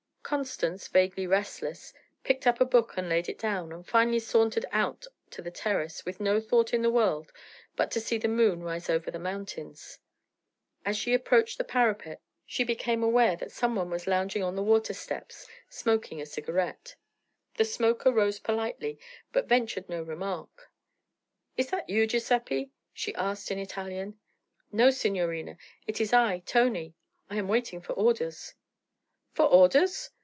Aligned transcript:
Constance, 0.23 0.87
vaguely 0.87 1.27
restless, 1.27 1.93
picked 2.23 2.47
up 2.47 2.61
a 2.61 2.65
book 2.65 2.93
and 2.95 3.09
laid 3.09 3.27
it 3.27 3.37
down, 3.37 3.73
and 3.73 3.85
finally 3.85 4.17
sauntered 4.17 4.65
out 4.71 5.05
to 5.29 5.41
the 5.41 5.51
terrace 5.51 6.05
with 6.05 6.21
no 6.21 6.39
thought 6.39 6.73
in 6.73 6.81
the 6.81 6.89
world 6.89 7.33
but 7.75 7.91
to 7.91 7.99
see 7.99 8.17
the 8.17 8.29
moon 8.29 8.63
rise 8.63 8.89
over 8.89 9.11
the 9.11 9.19
mountains. 9.19 9.99
As 10.85 10.95
she 10.95 11.13
approached 11.13 11.57
the 11.57 11.65
parapet 11.65 12.21
she 12.45 12.63
became 12.63 13.03
aware 13.03 13.35
that 13.35 13.51
some 13.51 13.75
one 13.75 13.89
was 13.89 14.07
lounging 14.07 14.41
on 14.41 14.55
the 14.55 14.63
water 14.63 14.93
steps 14.93 15.47
smoking 15.67 16.21
a 16.21 16.25
cigarette. 16.25 16.95
The 17.55 17.65
smoker 17.65 18.09
rose 18.09 18.39
politely 18.39 18.99
but 19.33 19.49
ventured 19.49 19.89
no 19.89 20.01
remark. 20.01 20.71
'Is 21.57 21.71
that 21.71 21.89
you, 21.89 22.07
Giuseppe?' 22.07 22.71
she 22.93 23.13
asked 23.15 23.51
in 23.51 23.59
Italian. 23.59 24.17
'No, 24.71 24.91
signorina. 24.91 25.57
It 25.87 25.99
is 25.99 26.13
I 26.13 26.39
Tony. 26.45 26.93
I 27.29 27.35
am 27.35 27.49
waiting 27.49 27.81
for 27.81 27.91
orders.' 27.93 28.53
'For 29.33 29.45
orders!' 29.45 30.09